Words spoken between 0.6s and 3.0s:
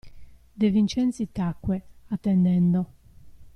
Vincenzi tacque, attendendo.